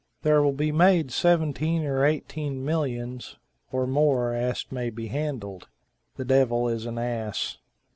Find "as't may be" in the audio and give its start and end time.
4.33-5.09